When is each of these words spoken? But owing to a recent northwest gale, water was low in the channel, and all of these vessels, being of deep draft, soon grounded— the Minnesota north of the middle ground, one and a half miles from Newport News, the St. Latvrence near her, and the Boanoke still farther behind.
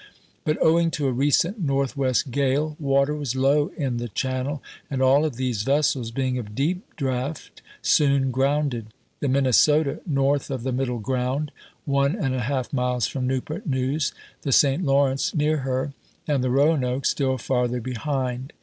But 0.45 0.57
owing 0.63 0.89
to 0.97 1.05
a 1.07 1.11
recent 1.11 1.59
northwest 1.59 2.31
gale, 2.31 2.75
water 2.79 3.13
was 3.13 3.35
low 3.35 3.67
in 3.77 3.97
the 3.97 4.07
channel, 4.09 4.63
and 4.89 4.99
all 4.99 5.25
of 5.25 5.35
these 5.35 5.61
vessels, 5.61 6.09
being 6.09 6.39
of 6.39 6.55
deep 6.55 6.95
draft, 6.95 7.61
soon 7.83 8.31
grounded— 8.31 8.87
the 9.19 9.27
Minnesota 9.29 10.01
north 10.07 10.49
of 10.49 10.63
the 10.63 10.71
middle 10.73 10.97
ground, 10.97 11.51
one 11.85 12.15
and 12.15 12.33
a 12.33 12.39
half 12.39 12.73
miles 12.73 13.05
from 13.05 13.27
Newport 13.27 13.67
News, 13.67 14.11
the 14.41 14.51
St. 14.51 14.83
Latvrence 14.83 15.35
near 15.35 15.57
her, 15.57 15.93
and 16.27 16.43
the 16.43 16.49
Boanoke 16.49 17.05
still 17.05 17.37
farther 17.37 17.79
behind. 17.79 18.53